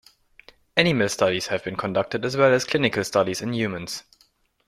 Animal 0.75 1.09
studies 1.09 1.45
have 1.45 1.63
been 1.63 1.75
conducted 1.75 2.25
as 2.25 2.35
well 2.35 2.51
as 2.51 2.63
clinical 2.65 3.03
studies 3.03 3.43
in 3.43 3.53
humans. 3.53 4.01